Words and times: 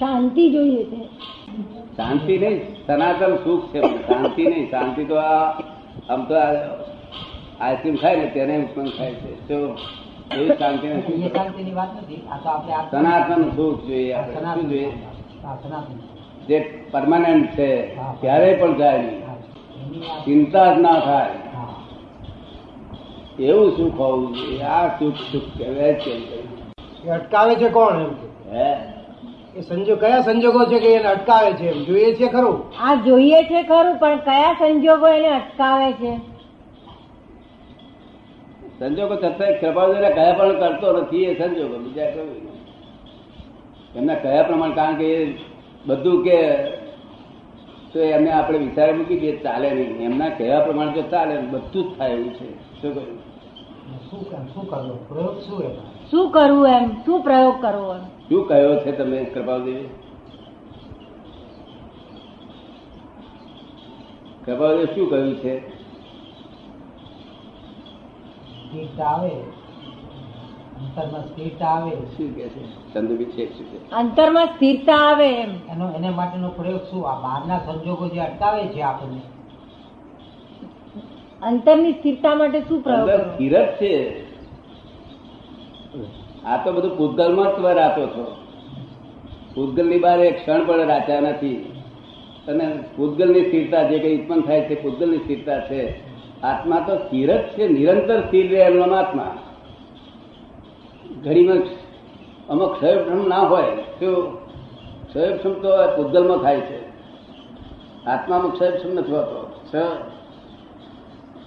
શાંતિ 0.00 0.44
જોઈએ 0.50 0.82
છે 0.86 1.00
શાંતિ 1.96 2.34
નહીં 2.38 2.58
સનાતન 2.86 3.34
સુખ 3.44 3.64
છે 3.72 3.78
મને. 3.80 3.98
શાંતિ 4.06 4.42
નહીં 4.46 4.66
શાંતિ 4.70 5.02
તો 5.04 5.16
આ 5.20 5.46
આમ 6.08 6.26
તો 6.26 6.34
આ 6.36 6.50
આઈસ્ક્રીમ 7.60 7.96
ખાય 7.98 8.16
ને 8.16 8.26
તેને 8.28 8.54
ઉત્પન્ન 8.58 8.88
થાય 8.92 9.14
છે 9.16 9.30
તો 9.48 9.58
એવી 10.32 10.56
શાંતિ 10.58 10.86
એ 10.86 10.94
નથી 10.94 11.30
શાંતિની 11.30 11.74
વાત 11.74 11.92
નથી 11.96 12.20
આ 12.26 12.38
તો 12.38 12.48
આપણે 12.50 12.72
આ- 12.74 12.88
સનાતન 12.92 13.42
સુખ 13.56 13.80
જોઈએ 13.86 14.14
આપણે 14.14 14.32
શું 14.32 14.42
સનાતન 14.42 14.68
જોઈએ 14.68 14.90
હા, 15.42 15.56
સનાતન 15.58 15.96
જે 16.48 16.58
પરમાનન્ટ 16.92 17.54
છે 17.56 17.68
હા. 17.96 18.12
ક્યારેય 18.20 18.56
પણ 18.58 18.74
જાય 18.78 18.98
નહીં 19.00 19.22
હા. 19.22 19.36
એની 19.82 20.02
આ- 20.06 20.22
ચિંતા 20.24 20.68
જ 20.68 20.80
ના 20.80 21.00
થાય 21.00 21.34
હા. 21.54 21.74
એવું 23.40 23.70
સુખ 23.76 23.98
હોવું 23.98 24.32
જોઈએ 24.34 24.62
આ 24.66 24.86
સુખ 24.98 25.18
સુખ 25.30 25.48
કહેવાય 25.56 25.92
જ 25.94 26.04
કેમ 26.04 26.20
કહ્યું? 26.22 26.48
એ 27.04 27.12
અટકાવે 27.12 27.54
છે 27.56 27.68
કોણ 27.70 27.96
એમ 27.98 28.10
કે? 28.12 28.26
હે 28.52 28.68
એ 29.56 29.60
સંજોગ 29.60 30.00
કયા 30.00 30.20
સંજોગો 30.20 30.64
છે 30.64 30.78
કે 30.78 30.92
એને 30.94 31.08
અટકાવે 31.08 31.52
છે? 31.52 31.68
એમ 31.68 31.84
જોઈએ 31.84 32.14
છે 32.14 32.28
ખરું? 32.28 32.58
આ 32.80 32.94
જોઈએ 32.94 33.42
છે 33.42 33.62
ખરું 33.62 33.98
પણ 33.98 34.16
કયા 34.16 34.52
સંજોગો 34.58 35.06
એને 35.06 35.28
અટકાવે 35.28 35.92
છે? 35.92 36.12
સંજોગો 38.78 39.16
છતાં 39.16 39.60
કૃપાળુને 39.60 40.10
કયા 40.10 40.32
પણ 40.32 40.58
કરતો 40.58 41.02
નથી 41.02 41.24
એ 41.24 41.38
સંજોગો. 41.38 41.78
બીજા 41.78 42.10
કહ્યું 42.10 42.48
એમના 43.96 44.14
કયા 44.14 44.42
પ્રમાણે? 44.42 44.74
કારણ 44.74 44.94
કે 44.94 45.04
એ 45.04 45.34
બધું 45.86 46.24
કે 46.24 46.38
તો 47.92 48.00
એમને 48.00 48.30
આપણે 48.32 48.58
વિચારે 48.58 48.92
મૂકી 48.92 49.18
દઈએ 49.18 49.36
ચાલે 49.36 49.70
નહીં. 49.70 50.00
એમના 50.00 50.28
કયા 50.28 50.60
પ્રમાણે 50.60 50.92
તો 50.92 51.02
ચાલે 51.02 51.36
બધું 51.36 51.94
જ 51.94 51.98
થાય 51.98 52.10
એવું 52.10 52.34
છે. 52.34 52.80
શું 52.82 52.94
કહ્યું? 52.94 53.29
શું 53.90 54.70
કરવું? 54.70 55.08
પ્રયોગ 55.08 55.40
શું 55.40 55.62
એમાં? 55.62 56.10
શું 56.10 56.30
કરવું 56.30 56.68
એમ? 56.68 57.02
શું 57.06 57.22
પ્રયોગ 57.22 57.62
કરવો 57.62 57.94
શું 58.28 58.48
કયો 58.48 58.80
છે 58.80 58.92
તમે 58.92 59.24
કૃપાલદેવી 59.24 59.88
કૃપાલદેવ 64.44 64.84
શું 64.84 65.10
કહ્યું 65.10 65.34
છે? 65.34 65.80
સ્થિરતા 68.68 69.04
આવે. 69.04 69.28
અંતરમાં 69.28 71.20
સ્થિરતા 71.20 71.66
આવે. 71.66 71.90
શું 71.90 72.34
કે 72.34 72.48
છે? 72.48 72.92
ચંદુભી 72.92 73.24
છે? 73.24 73.90
અંતરમાં 73.90 74.46
સ્થિરતા 74.46 74.96
આવે 74.96 75.36
એમ. 75.36 75.50
એનો 75.68 75.90
એને 75.90 76.10
માટેનો 76.10 76.48
પ્રયોગ 76.48 76.80
શું? 76.80 77.10
આ 77.10 77.20
બહારના 77.20 77.58
સંજોગો 77.58 78.08
જે 78.08 78.20
અટકાવે 78.20 78.66
છે 78.66 78.80
આપણને. 78.80 79.39
અંતરની 81.42 81.92
સ્થિરતા 81.92 82.34
માટે 82.34 82.60
શું 82.60 82.82
પ્રયોગ 82.82 83.10
અંદર 83.10 83.66
છે. 83.66 84.24
આ 86.44 86.64
તો 86.64 86.72
બધું 86.72 86.98
પૂતગલમાં 86.98 87.52
જ 87.52 87.56
તમે 87.56 87.74
રાતો 87.74 88.06
છો. 88.06 88.36
પૂતગલની 89.54 89.98
બહાર 89.98 90.20
એક 90.20 90.36
ક્ષણ 90.36 90.66
પણ 90.66 90.86
રાચ્યા 90.86 91.20
નથી. 91.20 91.72
અને 92.48 92.78
પૂતગલની 92.96 93.40
સ્થિરતા 93.40 93.82
જે 93.82 93.98
કંઈ 93.98 94.18
ઉત્પન્ન 94.18 94.40
થાય 94.40 94.60
છે 94.60 94.82
પૂતગલની 94.82 95.16
સ્થિરતા 95.16 95.60
છે. 95.60 96.10
આત્મા 96.42 96.80
તો 96.80 96.96
સ્થિર 96.96 97.36
જ 97.36 97.40
છે 97.40 97.68
નિરંતર 97.68 98.20
સ્થિર 98.20 98.50
રહે 98.50 98.60
એમનો 98.60 98.94
આત્મા 98.94 99.38
ઘડીમાં 101.24 101.62
અમુક 102.48 102.76
ક્ષયક્ષમ 102.76 103.28
ના 103.28 103.36
હોય 103.36 103.70
શું 103.70 104.34
ક્ષયક્ષમ 105.08 105.52
તો 105.52 105.68
પૂતગલમાં 105.96 106.38
થાય 106.38 106.60
છે. 106.60 106.78
આત્મામાં 108.06 108.52
ક્ષયક્ષમ 108.52 108.88
નથી 108.88 109.12
હોતો. 109.12 110.09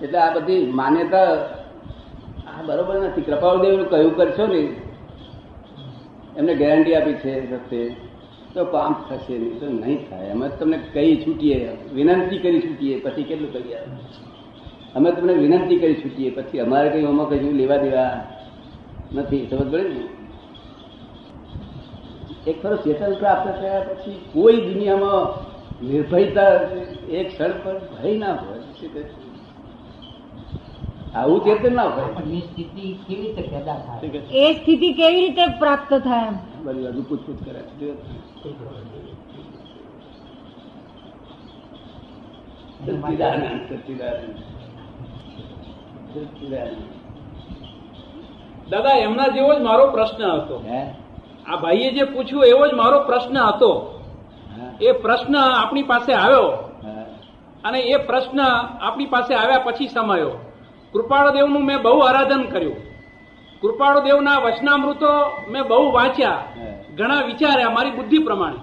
એટલે 0.02 0.18
આ 0.18 0.34
બધી 0.34 0.66
માન્યતા 0.66 1.26
આ 2.48 2.62
બરોબર 2.66 2.96
નથી. 2.96 3.22
કૃપાળદેવ 3.22 3.84
કહ્યું 3.84 4.18
કરશો 4.18 4.48
ને? 4.48 4.62
એમને 6.38 6.56
ગેરંટી 6.56 6.96
આપી 6.96 7.14
છે 7.14 7.54
રસ્તે 7.54 7.96
તો 8.54 8.66
કામ 8.66 8.96
થશે 9.10 9.38
નહીં, 9.38 9.60
તો 9.60 9.66
નહીં 9.66 10.10
થાય. 10.10 10.30
અમે 10.30 10.50
તમને 10.50 10.78
કહી 10.94 11.24
છૂટીએ. 11.28 11.78
વિનંતી 11.94 12.38
કરી 12.38 12.60
છૂટીએ, 12.60 13.00
પછી 13.00 13.24
કેટલું 13.24 13.54
કરીએ 13.54 13.78
અમે 14.96 15.12
તમને 15.12 15.34
વિનંતી 15.34 15.80
કરી 15.80 15.94
છૂટીએ, 15.94 16.30
પછી 16.30 16.60
અમારે 16.60 16.90
કંઈ 16.90 17.06
આમાં 17.06 17.30
કઈ 17.30 17.54
લેવા 17.54 17.78
દેવા 17.78 18.28
નથી. 19.14 19.48
સમજ 19.50 19.72
પડે 19.72 19.84
ને? 19.84 20.04
એક 22.48 22.64
ખરો 22.64 22.76
ચેતન 22.76 23.14
પ્રાપ્ત 23.14 23.62
થયા 23.62 23.80
પછી 23.80 24.20
કોઈ 24.34 24.62
દુનિયામાં 24.62 25.54
નિર્ભયતા 25.88 26.50
એક 27.10 27.28
ક્ષણ 27.28 27.52
પર 27.64 27.80
ભય 27.80 28.18
ના 28.18 28.34
હોય? 28.34 28.60
આવું 31.16 31.44
ચેતન 31.44 31.76
ના 31.76 31.84
હોય. 31.84 32.04
આપણને 32.04 32.40
સ્થિતિ 32.40 32.86
કેવી 33.08 33.22
રીતે 33.22 33.42
પેદા 33.42 33.76
થાય? 33.76 34.10
એ 34.32 34.54
સ્થિતિ 34.54 34.94
કેવી 34.94 35.22
રીતે 35.22 35.46
પ્રાપ્ત 35.60 35.94
થાય 35.94 36.30
બધી 36.64 36.84
બાજુ 36.84 37.04
પૂછપૂછ 37.04 37.42
કરે 37.46 37.62
દાદા 48.70 48.96
એમના 48.98 49.28
જેવો 49.28 49.54
જ 49.54 49.62
મારો 49.62 49.86
પ્રશ્ન 49.92 50.24
હતો. 50.26 50.56
આ 51.48 51.56
ભાઈએ 51.56 51.92
જે 51.92 52.04
પૂછ્યું 52.04 52.46
એવો 52.46 52.68
જ 52.68 52.74
મારો 52.74 53.00
પ્રશ્ન 53.00 53.38
હતો. 53.38 53.72
એ 54.82 54.92
પ્રશ્ન 54.92 55.36
આપણી 55.38 55.84
પાસે 55.84 56.14
આવ્યો. 56.14 56.48
અને 57.64 57.80
એ 57.80 57.98
પ્રશ્ન 57.98 58.40
આપણી 58.82 59.06
પાસે 59.06 59.36
આવ્યા 59.36 59.60
પછી 59.60 59.88
સમાયો. 59.88 60.32
કૃપાળદેવનું 60.94 61.66
મેં 61.66 61.82
બહુ 61.82 62.00
આરાધન 62.00 62.44
કર્યું. 62.44 62.76
કૃપાળદેવના 63.62 64.38
વચનામૃતો 64.40 65.08
મેં 65.52 65.64
બહુ 65.64 65.92
વાંચ્યા. 65.92 66.44
ઘણા 66.96 67.22
વિચાર્યા 67.22 67.70
મારી 67.70 67.92
બુદ્ધિ 67.92 68.18
પ્રમાણે. 68.18 68.56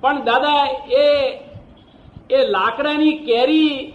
પણ 0.00 0.22
દાદા 0.22 0.68
એ 0.90 1.30
એ 2.30 2.46
લાકડાની 2.46 3.12
કેરી 3.12 3.94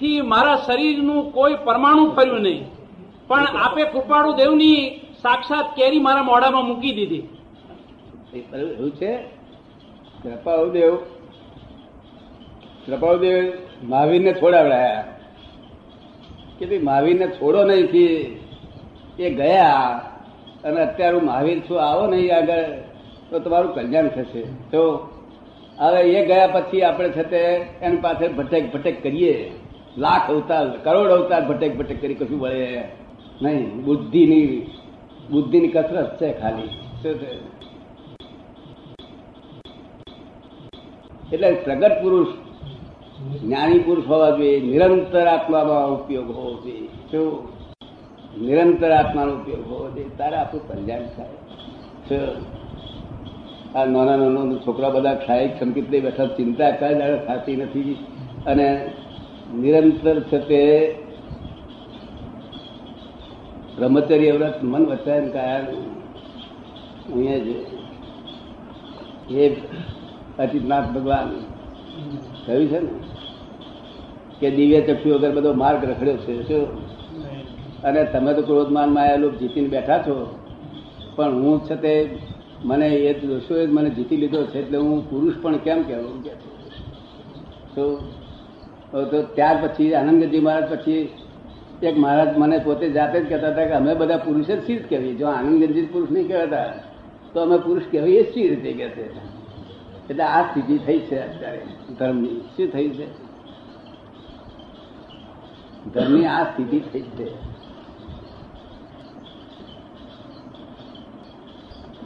થી 0.00 0.20
મારા 0.20 0.56
શરીરનું 0.56 1.32
કોઈ 1.32 1.54
પરમાણુ 1.64 2.10
ફર્યું 2.10 2.40
નહીં. 2.40 2.64
પણ 3.28 3.46
આપે 3.46 3.84
કૃપાળુ 3.84 4.32
દેવની 4.32 5.00
સાક્ષાત 5.22 5.76
કેરી 5.76 6.00
મારા 6.00 6.22
મોઢામાં 6.22 6.64
મૂકી 6.64 6.92
દીધી. 6.92 7.16
એવું 8.36 8.90
છે? 8.90 9.16
કૃપાળુદેવ. 10.22 10.96
કૃપાળુદેવ 12.86 13.52
મહાવીરને 13.82 14.32
છોડાવડાયા 14.34 15.04
કે 16.58 16.66
ભાઈ 16.66 16.78
મહાવીરને 16.78 17.26
છોડો 17.26 17.64
નહીં 17.64 17.88
એ 19.18 19.30
ગયા 19.30 20.00
અને 20.64 20.80
અત્યારે 20.80 21.16
હું 21.16 21.26
મહાવીર 21.26 21.60
છું, 21.60 21.82
આવો 21.82 22.06
નહીં 22.06 22.36
આગળ, 22.36 22.64
તો 23.30 23.38
તમારું 23.38 23.74
કલ્યાણ 23.74 24.08
થશે. 24.08 24.42
તો 24.42 24.82
હવે 25.78 26.00
એ 26.00 26.26
ગયા 26.26 26.46
પછી 26.46 26.82
આપણે 26.82 27.08
છે 27.08 27.22
તે 27.22 27.42
એની 27.82 27.96
પાછળ 27.96 28.32
ભટેક 28.32 28.72
ભટેક 28.72 29.02
કરીએ. 29.02 29.50
લાખ 29.98 30.30
અવતાર, 30.30 30.66
કરોડ 30.84 31.10
અવતાર 31.10 31.46
ભટેક 31.46 31.78
ભટેક 31.78 32.02
કરી 32.02 32.14
કશું 32.14 32.40
વળે 32.40 32.84
નહીં. 33.42 33.84
બુદ્ધિની 33.84 34.66
બુદ્ધિની 35.30 35.68
કસરત 35.68 36.20
છે 36.20 36.28
ખાલી. 36.40 36.70
એટલે 41.32 41.48
પ્રગટ 41.64 42.02
પુરુષ 42.02 42.28
જ્ઞાની 43.18 43.78
પુરુષ 43.78 44.06
હોવા 44.06 44.30
જોઈએ, 44.30 44.60
નિરંતર 44.60 45.26
આત્મામાં 45.26 45.88
ઉપયોગ 45.90 46.28
હોવો 46.30 46.52
જોઈએ. 46.62 46.88
શું 47.10 47.48
નિરંતર 48.46 48.90
આત્માનો 48.90 49.32
ઉપયોગ 49.32 49.64
હોવો 49.70 49.90
જોઈએ, 49.90 50.10
તારે 50.18 50.36
આપણું 50.36 50.68
કલ્યાણ 50.68 51.06
થાય. 51.16 51.38
આ 53.76 53.84
નાના 53.84 54.16
નાના 54.16 54.62
છોકરા 54.66 54.90
બધા 54.90 55.14
ખાય 55.14 55.48
ચમકીત 55.48 55.90
લઈ 55.90 56.00
બેઠા 56.00 56.26
ચિંતા 56.26 56.70
કઈ 56.70 56.94
દાડે 56.94 57.18
થતી 57.26 57.56
નથી. 57.56 57.96
અને 58.46 58.68
નિરંતર 59.54 60.16
છે 60.20 60.38
તે 60.38 60.62
બ્રહ્મચર્ય 63.76 64.32
વ્રત 64.32 64.58
મન 64.62 64.84
વચન 64.86 65.26
કાયા 65.30 65.64
અહીંયા 67.12 67.38
જ 67.38 67.48
એ 69.30 69.56
અચિતનાથ 70.38 70.88
ભગવાન 70.94 71.28
કહ્યું 72.46 72.68
છે 72.68 72.80
ને? 72.80 72.88
કે 74.40 74.50
દિવ્ય 74.50 74.80
ચક્ષુ 74.80 75.10
વગર 75.10 75.34
બધો 75.34 75.52
માર્ગ 75.52 75.84
રખડ્યો 75.84 76.16
છે, 76.16 76.42
શું? 76.42 76.88
અને 77.82 78.04
તમે 78.04 78.34
તો 78.34 78.42
ક્રોધમાન 78.42 78.92
માયા 78.92 79.16
જીતીને 79.16 79.68
બેઠા 79.68 79.98
છો. 79.98 80.38
પણ 81.16 81.32
હું 81.32 81.64
છે 81.64 81.76
તે, 81.76 82.18
મને 82.64 82.88
એ 82.88 83.26
દોષોએ 83.26 83.66
જ 83.66 83.70
મને 83.70 83.90
જીતી 83.90 84.16
લીધો 84.16 84.46
છે 84.46 84.58
એટલે 84.58 84.78
હું 84.78 85.10
પુરુષ 85.10 85.34
પણ 85.42 85.56
કેમ 85.56 85.82
કહેવું? 85.82 86.24
તો 87.74 88.00
તો 88.90 89.22
ત્યાર 89.22 89.68
પછી 89.68 89.94
આનંદજી 89.94 90.40
મહારાજ 90.40 90.70
પછી 90.70 91.08
એક 91.82 91.98
મહારાજ 91.98 92.38
મને 92.38 92.58
પોતે 92.58 92.90
જાતે 92.90 93.20
જ 93.20 93.28
કહેતા 93.28 93.48
હતા 93.48 93.66
કે 93.66 93.72
અમે 93.72 93.94
બધા 93.94 94.16
પુરુષ 94.16 94.46
જ 94.46 94.60
જ 94.66 94.88
કહેવી 94.88 95.14
જો 95.14 95.26
આનંદજી 95.26 95.82
પુરુષ 95.82 96.10
નહીં 96.10 96.28
કહેતા 96.28 96.72
તો 97.32 97.40
અમે 97.40 97.56
પુરુષ 97.56 97.82
કહેવીએ 97.90 98.22
જ 98.22 98.34
શી 98.34 98.48
રીતે 98.48 98.72
કે 98.72 98.88
છે? 98.88 99.10
એટલે 100.10 100.24
આ 100.24 100.42
સ્થિતિ 100.42 100.78
થઈ 100.78 100.98
છે 100.98 101.18
અત્યારે. 101.18 101.62
ધર્મની. 101.98 102.28
શું 102.28 102.68
થઈ 102.68 102.88
છે? 102.88 103.28
ધર્મની 105.92 106.26
આ 106.26 106.42
સ્થિતિ 106.44 106.80
થઈ 106.80 107.02
છે. 107.02 107.48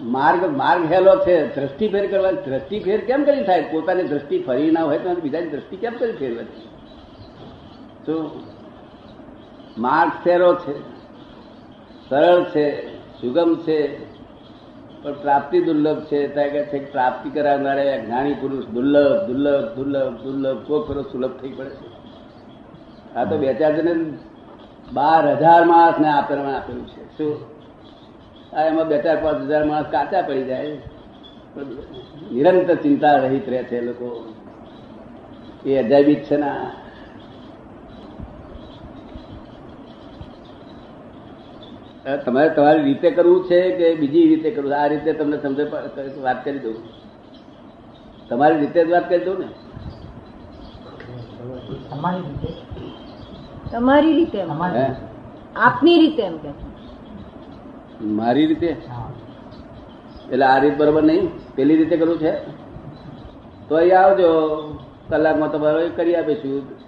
માર્ગ 0.02 0.56
માર્ગ 0.56 0.93
હેલો 0.93 1.16
છે, 1.16 1.54
દ્રષ્ટિ 1.54 1.88
ફેર 1.88 2.10
કરવા 2.10 2.31
દ્રષ્ટિ 2.31 2.78
ફેર 2.78 3.00
કેમ 3.00 3.25
કરી 3.25 3.44
થાય? 3.44 3.62
પોતાની 3.62 4.02
દ્રષ્ટિ 4.02 4.43
ફરી 4.43 4.70
ના 4.70 4.84
હોય 4.84 4.98
તો 4.98 5.14
બીજાની 5.14 5.48
દ્રષ્ટિ 5.48 5.76
કેમ 5.76 5.93
કરી 5.98 6.12
ફેરવાની 6.12 6.69
તો 8.05 8.40
માર્ગ 9.78 10.10
ફેરો 10.25 10.55
છે, 10.55 10.78
સરળ 12.08 12.44
છે, 12.44 12.96
સુગમ 12.96 13.56
છે 13.56 13.78
પણ 15.02 15.12
પ્રાપ્તિ 15.12 15.62
દુર્લભ 15.62 16.00
છે. 16.00 16.34
ત્યાં 16.34 16.49
છે 16.49 16.93
પ્રાપ્તિ 16.93 17.31
કરાવનારે 17.31 18.02
જ્ઞાની 18.06 18.34
પુરુષ 18.34 18.64
દુર્લભ 18.64 19.26
દુર્લભ 19.26 19.75
દુર્લભ 19.75 20.22
દુર્લભ 20.22 20.66
કોઈ 20.66 20.82
ખરો 20.88 21.02
સુલભ 21.02 21.31
થઈ 21.31 21.49
પડે 21.49 21.70
છે. 21.70 22.02
આ 23.14 23.25
તો 23.25 23.38
બે 23.38 23.54
ચાર 23.54 23.81
જણે 23.81 24.12
બાર 24.93 25.28
હજાર 25.31 25.64
માણસ 25.64 25.94
ને 26.00 26.08
આપેલું 26.08 26.56
આપેલું 26.56 26.88
છે. 26.88 27.19
શું? 27.19 27.40
આ 28.56 28.64
એમાં 28.64 28.88
બે 28.88 29.02
ચાર 29.02 29.16
પાંચ 29.22 29.43
હજાર 29.43 29.64
માણસ 29.64 29.84
કાચા 29.90 30.22
પડી 30.22 30.44
જાય. 30.44 30.78
નિરંતર 32.32 32.75
ચિંતા 32.75 33.16
રહિત 33.16 33.48
રહે 33.48 33.62
છે 33.62 33.81
લોકો. 33.81 34.34
એ 35.66 35.76
અજાયબી 35.76 36.14
છે 36.14 36.37
ને 36.37 36.48
આ. 36.48 36.55
હવે 36.55 36.81
તમારે 42.06 42.54
તમારી 42.54 42.82
રીતે 42.82 43.10
કરવું 43.10 43.44
છે 43.44 43.70
કે 43.70 43.94
બીજી 43.94 44.28
રીતે 44.28 44.50
કરવું 44.50 44.75
આ 44.76 44.87
રીતે 44.87 45.12
તમને 45.12 45.37
સમજ 45.38 45.60
વાત 46.22 46.44
કરી 46.44 46.58
દઉં. 46.58 46.76
તમારી 48.28 48.58
રીતે 48.58 48.84
જ 48.84 48.90
વાત 48.90 49.08
કરી 49.08 49.25
દઉં 49.25 49.38
ને? 49.38 49.49
તમારી 53.70 54.12
રીતે? 54.12 54.38
આપની 55.56 55.99
રીતે 55.99 56.22
એમ 56.22 56.37
કે. 56.37 56.49
મારી 58.02 58.46
રીતે. 58.46 58.76
એટલે 60.31 60.44
આ 60.44 60.58
રીત 60.58 60.78
બરોબર 60.78 61.02
નહીં? 61.02 61.55
પેલી 61.55 61.76
રીતે 61.76 61.96
કરવું 61.96 62.19
છે? 62.19 62.32
તો 63.69 63.75
અહીં 63.76 63.98
આવજો. 64.00 64.28
કલાકમાં 65.08 65.52
તમારે 65.52 65.88
કરી 65.88 66.14
આપીશું. 66.16 66.81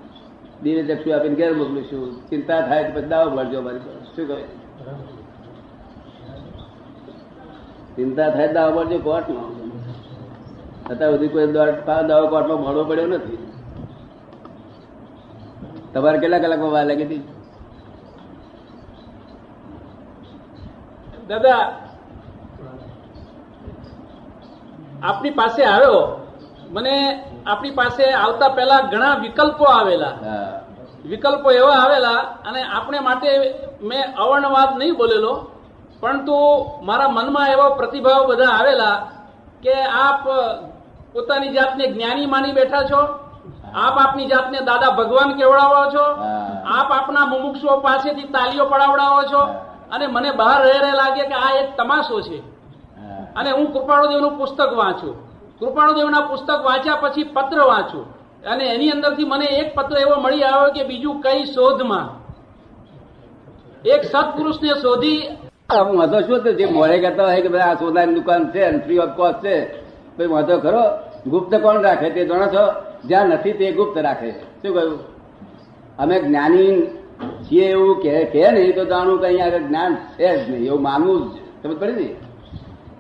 દિને 0.63 0.83
ચક્ષુ 0.89 1.09
આપીને 1.15 1.37
ઘેર 1.41 1.53
મોકલીશું? 1.57 2.11
ચિંતા 2.29 2.61
થાય 2.69 2.85
પછી 2.95 3.11
દાવો 3.13 3.29
ભરજો 3.37 3.59
મારી 3.63 3.83
શું 4.15 4.27
કહે? 4.29 4.39
ચિંતા 7.97 8.29
થાય 8.37 8.49
દાવો 8.57 8.71
ભરજો 8.77 8.99
કોર્ટમાં. 9.09 9.51
અત્યાર 10.91 11.13
સુધી 11.13 11.33
કોઈ 11.35 11.53
દાવો 11.53 12.27
કોર્ટમાં 12.33 12.61
ભણવો 12.65 12.85
પડ્યો 12.85 13.09
નથી. 13.13 13.41
તમારે 15.93 16.19
કેટલા 16.23 16.43
કલાકમાં 16.45 16.73
વાર 16.75 16.87
લાગી 16.87 17.07
હતી? 17.09 17.23
દાદા, 21.29 21.63
આપની 25.03 25.37
પાસે 25.39 25.63
આવ્યો. 25.65 26.01
મને 26.75 26.95
આપની 27.47 27.71
પાસે 27.71 28.05
આવતા 28.13 28.49
પહેલા 28.49 28.81
ઘણા 28.93 29.15
વિકલ્પો 29.15 29.65
આવેલા. 29.65 30.15
વિકલ્પો 31.05 31.51
એવા 31.51 31.79
આવેલા 31.83 32.21
અને 32.49 32.61
આપણે 32.77 33.01
માટે 33.01 33.31
મેં 33.83 34.05
અવર્ણવાદ 34.17 34.71
નહીં 34.79 34.95
બોલેલો 34.97 35.35
પરંતુ 36.01 36.37
મારા 36.83 37.09
મનમાં 37.09 37.49
એવા 37.49 37.71
પ્રતિભાવ 37.71 38.23
બધા 38.27 38.53
આવેલા 38.59 38.97
કે 39.63 39.75
આપ 40.05 40.25
પોતાની 41.13 41.53
જાતને 41.53 41.85
જ્ઞાની 41.87 42.27
માની 42.27 42.53
બેઠા 42.53 42.85
છો 42.91 43.01
આપ 43.75 43.97
આપની 43.99 44.27
જાતને 44.27 44.59
દાદા 44.61 44.91
ભગવાન 44.91 45.37
કેવડાવો 45.39 45.83
છો 45.95 46.05
આપ 46.79 46.89
આપના 46.93 47.27
મુમુક્ષુઓ 47.27 47.77
પાસેથી 47.81 48.33
તાલીઓ 48.35 48.65
પડાવડાવો 48.67 49.23
છો 49.33 49.43
અને 49.93 50.07
મને 50.07 50.31
બહાર 50.33 50.59
રહે 50.63 50.79
રહે 50.79 50.93
લાગે 50.93 51.25
કે 51.31 51.37
આ 51.45 51.53
એક 51.61 51.77
તમાશો 51.77 52.21
છે. 52.21 52.39
અને 53.37 53.51
હું 53.51 53.73
કૃપાળુદેવનું 53.73 54.39
પુસ્તક 54.39 54.71
વાંચું. 54.77 55.15
કૃપાળુદેવના 55.61 56.27
પુસ્તક 56.31 56.61
વાંચ્યા 56.65 57.01
પછી 57.03 57.31
પત્ર 57.37 57.59
વાંચું. 57.71 58.05
અને 58.53 58.65
એની 58.75 58.91
અંદરથી 58.91 59.31
મને 59.33 59.47
એક 59.61 59.69
પત્ર 59.75 59.97
એવો 59.99 60.17
મળી 60.25 60.45
આવ્યો 60.45 60.73
કે 60.77 60.83
બીજું 60.91 61.17
કઈ 61.25 61.45
શોધમાં. 61.55 62.07
એક 63.85 64.03
સત્પુરુષને 64.05 64.73
શોધી 64.83 65.21
વાંધો 65.99 66.19
શું 66.27 66.57
જે 66.59 66.67
મોડે 66.67 66.97
કહેતા 67.03 67.29
હોય 67.29 67.43
કે 67.45 67.51
ભાઈ 67.55 67.69
આ 67.71 67.75
સોદાની 67.75 68.15
દુકાન 68.15 68.43
છે 68.53 68.63
ફ્રી 68.85 68.99
ઓફ 69.05 69.15
કોસ્ટ 69.17 69.41
છે 69.45 69.55
ભાઈ 70.17 70.33
વાંધો 70.35 70.57
ખરો? 70.65 70.85
ગુપ્ત 71.27 71.53
કોણ 71.63 71.83
રાખે 71.87 72.09
તે 72.11 72.21
જાણો 72.29 72.47
છો? 72.55 72.65
જ્યાં 73.09 73.27
નથી 73.29 73.53
તે 73.61 73.73
ગુપ્ત 73.79 73.97
રાખે 74.07 74.31
શું 74.31 74.73
કહ્યું? 74.77 74.99
અમે 75.99 76.17
જ્ઞાની 76.21 76.75
છીએ 77.47 77.67
એવું 77.71 78.03
કે 78.03 78.13
નહીં 78.55 78.75
તો 78.77 78.85
જાણું 78.93 79.21
કે 79.21 79.27
અહીંયા 79.27 79.47
આગળ 79.47 79.67
જ્ઞાન 79.69 79.93
છે 80.19 80.29
જ 80.37 80.51
નહીં. 80.51 80.67
એવું 80.69 80.83
માનવું 80.83 81.19
જ 81.31 81.35
તમે 81.63 81.75
કરી 81.81 81.97
ને? 82.01 82.09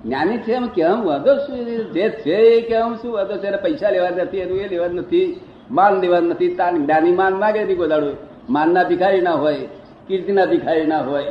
જ્ઞાની 0.04 0.38
છે 0.38 0.52
એમ 0.52 0.66
કેમ? 0.66 1.04
વાંધો 1.04 1.36
શું? 1.36 1.92
જે 1.92 2.08
છે 2.08 2.34
એ 2.34 2.60
કેમ? 2.68 2.94
શું 2.94 3.12
વધો 3.12 3.36
છે? 3.36 3.56
પૈસા 3.56 3.90
લેવા 3.90 4.10
નથી, 4.10 4.38
એનું 4.38 4.58
એ 4.58 4.68
લેવા 4.68 4.88
નથી, 4.88 5.40
માન 5.70 6.00
લેવા 6.00 6.20
નથી. 6.20 6.54
તાન 6.54 6.86
જ્ઞાની 6.86 7.12
માન 7.12 7.34
માગે 7.34 7.64
નથી 7.64 7.74
કોઈ 7.74 7.88
દાડો 7.88 8.06
માનના 8.50 8.84
ભિખારી 8.84 9.20
ના 9.20 9.32
હોય, 9.32 9.68
કીર્તિના 10.06 10.46
ભિખારી 10.46 10.86
ના 10.86 11.00
હોય, 11.00 11.24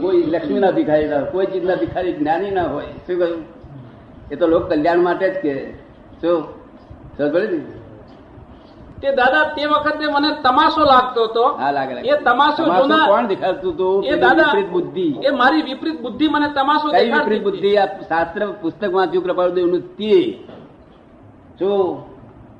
કોઈ 0.00 0.22
લક્ષ્મીના 0.22 0.70
ભિખારી 0.70 1.08
ના 1.08 1.20
હોય, 1.20 1.30
કોઈ 1.30 1.46
ચીજના 1.46 1.74
ભિખારી 1.74 2.12
જ્ઞાની 2.12 2.50
ના 2.50 2.64
હોય. 2.64 2.84
શું 2.84 3.18
કહ્યું? 3.18 3.44
એ 4.32 4.36
તો 4.36 4.46
લોક 4.46 4.68
કલ્યાણ 4.68 4.98
માટે 4.98 5.30
જ 5.30 5.34
કે. 5.34 5.70
શું? 6.20 6.42
સમજ 7.18 7.32
પડી 7.32 7.79
તે 9.00 9.08
દાદા 9.20 9.44
તે 9.56 9.62
વખતે 9.66 10.06
મને 10.14 10.30
તમાશો 10.42 10.82
લાગતો 10.84 11.20
હતો. 11.24 11.44
એ 12.10 12.16
તમાશો 12.24 12.62
કોણ 13.10 13.26
દેખાડતું 13.26 13.72
હતું 13.74 14.04
એ 14.04 14.16
દાદા 14.16 14.50
વિપરીત 14.52 14.70
બુદ્ધિ. 14.76 15.08
એ 15.26 15.30
મારી 15.30 15.62
વિપરીત 15.62 15.98
બુદ્ધિ 16.00 16.26
મને 16.28 16.48
તમાશો 16.54 16.88
વિપરીત 16.88 17.42
બુદ્ધિ? 17.42 17.70
આ 17.76 17.86
શાસ્ત્ર 18.08 18.40
પુસ્તક 18.62 18.90
વાંચ્યું 18.92 19.24
કૃપાળુદેવનું 19.24 19.82
તે. 19.96 20.14
જો 21.58 21.70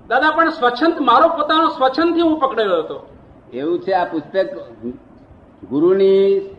દાદા 0.08 0.30
પણ 0.30 0.50
સ્વચ્છંદ 0.50 0.96
મારો 1.00 1.26
પોતાનો 1.28 1.68
સ્વચ્છંદથી 1.68 2.26
હું 2.28 2.38
પકડેલો 2.40 2.76
હતો. 2.82 2.96
એવું 3.52 3.78
છે 3.80 3.92
આ 3.92 4.04
પુસ્તક 4.04 4.48
ગુરુની 5.70 6.56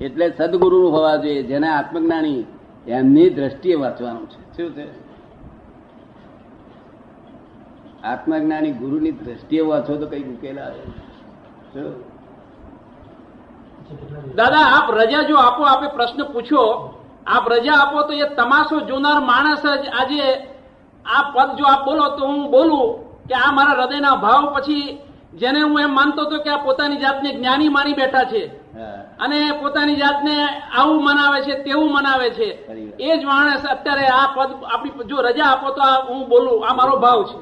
એટલે 0.00 0.26
સદગુરુ 0.38 0.80
હોવા 0.90 1.16
જોઈએ 1.16 1.42
જેને 1.42 1.68
આત્મજ્ઞાની 1.68 2.42
એમની 2.88 3.30
દ્રષ્ટિએ 3.30 3.74
વાંચવાનું 3.74 4.26
છે. 4.30 4.40
શું 4.56 4.70
છે? 4.76 4.86
આત્મજ્ઞાની 8.04 8.72
ગુરુની 8.72 9.12
દ્રષ્ટિએ 9.12 9.62
વાંચો 9.62 9.96
તો 9.96 10.06
કઈ 10.06 10.24
ઉકેલ 10.24 10.58
આવે 10.58 10.82
દાદા 14.34 14.66
આપ 14.76 14.90
રજા 14.90 15.22
જો 15.22 15.36
આપો 15.36 15.62
આપે 15.66 15.86
પ્રશ્ન 15.86 16.22
પૂછ્યો 16.24 16.94
આપ 17.26 17.48
રજા 17.48 17.78
આપો 17.80 18.02
તો 18.02 18.12
એ 18.12 18.28
તમાશો 18.36 18.80
જોનાર 18.80 19.20
માણસ 19.20 19.62
જ 19.62 19.88
આજે 20.00 20.22
આ 21.04 21.22
પદ 21.34 21.56
જો 21.58 21.64
આપ 21.66 21.84
બોલો 21.84 22.08
તો 22.08 22.26
હું 22.26 22.50
બોલું 22.50 22.88
કે 23.28 23.34
આ 23.34 23.52
મારા 23.52 23.82
હૃદયના 23.82 24.16
ભાવ 24.16 24.54
પછી 24.54 24.98
જેને 25.34 25.62
હું 25.62 25.80
એમ 25.80 25.92
માનતો 25.94 26.22
હતો 26.22 26.38
કે 26.38 26.50
આ 26.50 26.58
પોતાની 26.58 26.96
જાતને 26.96 27.32
જ્ઞાની 27.32 27.68
માની 27.68 27.94
બેઠા 27.94 28.24
છે. 28.24 28.50
અને 29.18 29.52
પોતાની 29.62 29.96
જાતને 29.96 30.34
આવું 30.78 31.04
મનાવે 31.04 31.42
છે 31.42 31.54
તેવું 31.64 31.92
મનાવે 31.92 32.30
છે. 32.30 32.48
એ 32.98 33.18
જ 33.18 33.24
માણસ 33.24 33.64
અત્યારે 33.64 34.06
આ 34.06 34.28
પદ 34.36 34.50
આપણી 34.64 35.04
જો 35.06 35.22
રજા 35.22 35.44
આપો 35.44 35.70
તો 35.70 35.82
હું 36.08 36.28
બોલું 36.28 36.68
આ 36.68 36.74
મારો 36.74 36.96
ભાવ 36.96 37.24
છે. 37.24 37.38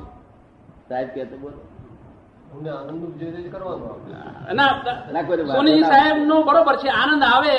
સાહેબ 0.88 1.08
કે 1.08 1.24
તો 1.24 1.36
બોલો. 1.36 1.58
બરોબર 6.44 6.76
છે 6.76 6.88
આનંદ 6.88 7.22
આવે 7.24 7.54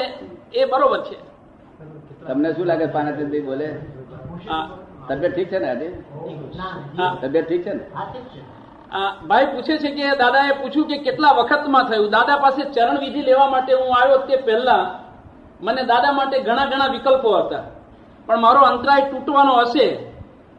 એ 0.53 0.65
બરોબર 0.65 1.01
છે. 1.03 1.17
તમને 2.27 2.53
શું 2.53 2.65
લાગે 2.65 2.85
પાનાચંદી 2.85 3.39
બોલે? 3.39 3.67
હા. 4.49 4.67
તબિયત 5.07 5.33
ઠીક 5.35 5.49
છે 5.49 5.59
ને 5.59 5.69
આજે 5.69 5.87
હા. 6.97 7.17
તબિયત 7.21 7.47
ઠીક 7.47 7.63
છે 7.63 7.73
ને? 7.73 7.83
હા, 7.93 8.05
ઠીક 8.13 8.23
છે. 8.23 8.41
આ 8.91 9.11
ભાઈ 9.27 9.45
પૂછે 9.45 9.77
છે 9.77 9.91
કે 9.91 10.15
દાદાએ 10.17 10.51
પૂછ્યું 10.61 10.87
કે 10.87 10.97
કેટલા 10.97 11.31
વખતમાં 11.31 11.83
થયું? 11.85 12.09
દાદા 12.11 12.37
પાસે 12.37 12.61
ચરણ 12.71 12.99
વિધિ 12.99 13.21
લેવા 13.21 13.49
માટે 13.49 13.73
હું 13.73 13.91
આવ્યો 14.01 14.17
તે 14.17 14.35
પહેલા 14.37 14.99
મને 15.61 15.83
દાદા 15.83 16.11
માટે 16.11 16.39
ઘણા 16.39 16.65
ઘણા 16.65 16.87
વિકલ્પો 16.87 17.29
હતા. 17.37 17.63
પણ 18.27 18.39
મારો 18.39 18.61
અંતરાય 18.61 19.09
તૂટવાનો 19.11 19.53
હશે 19.61 19.87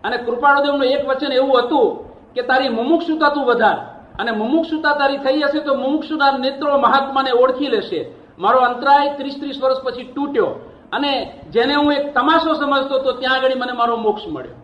અને 0.04 0.16
કૃપાળુદેવનું 0.16 0.84
એક 0.84 1.02
વચન 1.08 1.32
એવું 1.32 1.58
હતું 1.62 2.07
કે 2.38 2.46
તારી 2.48 2.68
મુમુક્ષુતા 2.68 3.28
તું 3.28 3.44
વધાર. 3.44 3.76
અને 4.18 4.30
મુમુક્ષુતા 4.30 4.94
તારી 4.94 5.18
થઈ 5.18 5.40
હશે 5.40 5.60
તો 5.60 5.74
મુમુક્ષુના 5.74 6.30
નેત્રો 6.38 6.78
મહાત્માને 6.78 7.30
ઓળખી 7.30 7.66
લેશે. 7.66 8.00
મારો 8.38 8.58
અંતરાય 8.58 9.14
ત્રીસ 9.16 9.36
ત્રીસ 9.40 9.62
વર્ષ 9.62 9.82
પછી 9.84 10.12
તૂટ્યો. 10.14 10.46
અને 10.92 11.12
જેને 11.50 11.74
હું 11.74 11.92
એક 11.92 12.14
તમાશો 12.14 12.54
સમજતો 12.54 12.94
હતો 12.94 13.12
ત્યાં 13.12 13.36
આગળ 13.36 13.56
મને 13.56 13.72
મારો 13.72 13.96
મોક્ષ 13.96 14.28
મળ્યો. 14.28 14.54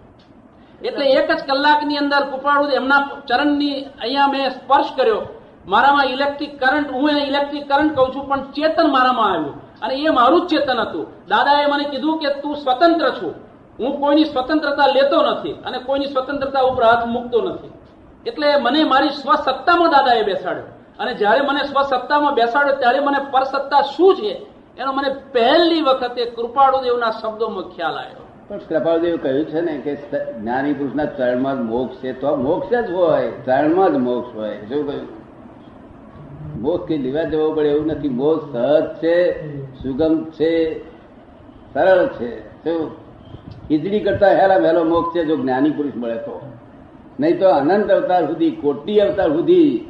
એટલે 0.85 1.07
એક 1.07 1.33
જ 1.33 1.41
કલાકની 1.47 1.97
અંદર 1.97 2.23
કૃપાળુ 2.31 2.69
એમના 2.69 3.09
ચરણની 3.29 3.73
અહીંયા 3.81 4.27
મેં 4.27 4.51
સ્પર્શ 4.51 4.87
કર્યો. 4.97 5.23
મારામાં 5.67 6.05
ઇલેક્ટ્રિક 6.05 6.61
કરંટ, 6.61 6.91
હું 6.91 7.11
એને 7.11 7.21
ઇલેક્ટ્રિક 7.21 7.69
કરંટ 7.69 7.97
કહું 7.97 8.15
છું, 8.15 8.29
પણ 8.29 8.43
ચેતન 8.43 8.91
મારામાં 8.91 9.33
આવ્યું. 9.33 9.81
અને 9.83 9.95
એ 9.95 10.11
મારું 10.11 10.47
જ 10.47 10.51
ચેતન 10.51 10.81
હતું. 10.81 11.07
દાદાએ 11.29 11.67
મને 11.67 11.85
કીધું 11.85 12.19
કે 12.19 12.29
તું 12.29 12.57
સ્વતંત્ર 12.57 13.11
છું. 13.11 13.35
હું 13.81 14.01
કોઈની 14.01 14.25
સ્વતંત્રતા 14.25 14.87
લેતો 14.87 15.23
નથી 15.23 15.53
અને 15.53 15.79
કોઈની 15.79 16.07
સ્વતંત્રતા 16.07 16.61
ઉપર 16.61 16.85
હાથ 16.85 17.07
મૂકતો 17.07 17.41
નથી. 17.41 17.73
એટલે 18.27 18.57
મને 18.57 18.85
મારી 18.85 19.09
સ્વસત્તામાં 19.09 19.91
દાદાએ 19.91 20.23
બેસાડ્યો. 20.23 20.65
અને 20.99 21.15
જ્યારે 21.15 21.41
મને 21.41 21.65
સ્વસત્તામાં 21.65 22.35
બેસાડ્યો, 22.35 22.77
ત્યારે 22.77 23.01
મને 23.01 23.31
પરસત્તા 23.31 23.83
શું 23.83 24.17
છે? 24.17 24.47
એનો 24.79 24.93
મને 24.93 25.15
પહેલી 25.33 25.81
વખતે 25.81 26.25
કૃપાળુદેવના 26.25 27.11
શબ્દોમાં 27.11 27.65
ખ્યાલ 27.65 27.99
આવ્યો. 27.99 28.27
પણ 28.49 28.59
કૃપાળુદેવ 28.59 29.17
કહ્યું 29.17 29.45
છે 29.45 29.61
ને 29.61 29.79
કે 29.79 29.97
જ્ઞાની 30.33 30.73
પુરુષના 30.73 31.05
ચરણમાં 31.05 31.57
જ 31.57 31.61
મોક્ષ 31.61 31.97
છે, 31.97 32.13
તો 32.13 32.37
મોક્ષ 32.37 32.75
જ 32.75 32.91
હોય. 32.91 33.33
ચરણમાં 33.47 33.93
જ 33.93 33.97
મોક્ષ 33.97 34.37
હોય. 34.37 34.57
શું 34.57 34.87
કહ્યું? 34.87 35.09
મોક્ષ 36.63 36.87
કે 36.87 36.97
લેવા 36.97 37.23
જવો 37.23 37.53
પડે 37.53 37.69
એવું 37.69 37.87
નથી. 37.87 38.09
મોક્ષ 38.09 38.53
સહજ 38.53 38.95
છે, 38.95 39.47
સુગમ 39.83 40.25
છે, 40.25 40.85
સરળ 41.75 42.07
છે. 42.07 42.49
શું? 42.65 43.04
ખીચડી 43.69 44.01
કરતા 44.01 44.29
હેલા 44.29 44.57
વહેલો 44.57 44.85
મોક્ષ 44.85 45.17
છે, 45.17 45.25
જો 45.25 45.37
જ્ઞાની 45.37 45.71
પુરુષ 45.71 45.97
મળે 45.97 46.17
તો. 46.17 46.41
નહીં 47.21 47.39
તો 47.39 47.49
અનંત 47.49 47.91
અવતાર 47.91 48.27
સુધી, 48.27 48.51
કોટી 48.51 49.01
અવતાર 49.01 49.29
સુધી 49.33 49.89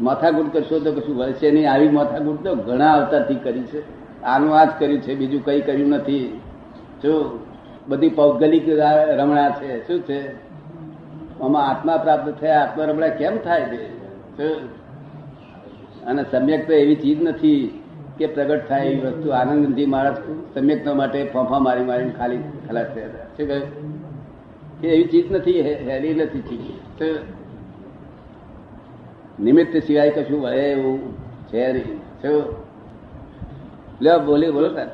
માથાકૂટ 0.00 0.52
કરશો 0.52 0.78
તો 0.78 0.92
કશું 0.92 1.16
વળશે 1.16 1.50
નહીં. 1.50 1.72
આવી 1.72 1.88
માથાકૂટ 1.88 2.44
તો 2.44 2.54
ઘણા 2.54 2.92
અવતારથી 2.92 3.34
કરી 3.34 3.62
છે. 3.62 3.80
આનું 4.22 4.58
આ 4.58 4.64
જ 4.64 4.68
કર્યું 4.78 5.00
છે, 5.00 5.14
બીજું 5.14 5.44
કંઈ 5.44 5.60
કર્યું 5.60 5.88
નથી. 5.88 6.40
શું 7.02 7.40
બધી 7.88 8.08
પૌગલિક 8.08 8.68
રમણા 8.68 9.50
છે, 9.50 9.86
શું 9.86 10.00
છે? 10.00 10.20
આમાં 11.40 11.68
આત્મા 11.70 11.96
પ્રાપ્ત 11.96 12.40
થયા, 12.40 12.60
આત્મા 12.60 12.84
રમણા 12.84 13.08
કેમ 13.08 13.38
થાય 13.38 13.60
છે? 13.60 13.88
અને 16.04 16.24
સમ્યક 16.30 16.66
તો 16.66 16.72
એવી 16.72 16.94
ચીજ 16.94 17.22
નથી. 17.22 17.82
કે 18.18 18.26
પ્રગટ 18.26 18.68
થાય 18.68 18.86
એવી 18.86 19.00
વસ્તુ 19.00 19.28
આનંદથી 19.30 19.86
માણસ 19.86 20.18
સમ્યકતા 20.54 20.94
માટે 20.94 21.18
ફોફા 21.32 21.58
મારી 21.58 21.84
મારીને 21.84 22.14
ખાલી 22.18 22.42
ખલાસ 22.68 22.88
થયા 22.94 23.06
હતા. 23.06 23.26
શું 23.36 23.46
કહ્યું 23.46 23.66
કે 24.80 24.86
એવી 24.88 25.08
ચીજ 25.12 25.26
નથી 25.32 25.60
હેરી 25.60 26.14
નથી 26.14 26.40
ચીજ? 26.40 26.64
નિમિત્ત 29.40 29.74
સિવાય 29.86 30.10
કશું 30.10 30.40
વળે 30.42 30.62
એવું 30.70 30.96
છે 31.48 31.72
નહીં 31.72 31.98
શું 32.22 32.36
લે 34.00 34.10
બોલી, 34.26 34.50
બોલો 34.50 34.68
તાર 34.68 34.88